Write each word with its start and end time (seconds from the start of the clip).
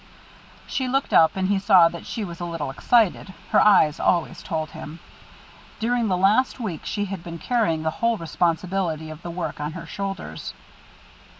She 0.65 0.87
looked 0.87 1.13
up, 1.13 1.35
and 1.35 1.47
he 1.47 1.59
saw 1.59 1.87
that 1.89 2.07
she 2.07 2.25
was 2.25 2.39
a 2.39 2.45
little 2.45 2.71
excited; 2.71 3.35
her 3.51 3.59
eyes 3.61 3.99
always 3.99 4.41
told 4.41 4.71
him. 4.71 4.97
During 5.79 6.07
this 6.07 6.17
last 6.17 6.59
week 6.59 6.87
she 6.87 7.05
had 7.05 7.23
been 7.23 7.37
carrying 7.37 7.83
the 7.83 7.91
whole 8.01 8.17
responsibility 8.17 9.11
of 9.11 9.21
the 9.21 9.29
work 9.29 9.59
on 9.61 9.73
her 9.73 9.85
shoulders. 9.85 10.55